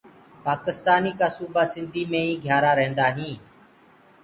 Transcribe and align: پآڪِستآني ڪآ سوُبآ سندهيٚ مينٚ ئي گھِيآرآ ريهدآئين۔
پآڪِستآني 0.45 1.11
ڪآ 1.19 1.27
سوُبآ 1.35 1.63
سندهيٚ 1.73 2.09
مينٚ 2.11 2.27
ئي 2.29 2.33
گھِيآرآ 2.43 2.71
ريهدآئين۔ 2.79 3.35